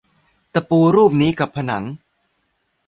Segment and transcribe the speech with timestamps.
[0.53, 1.83] ตะปูรูปนี้กับผนัง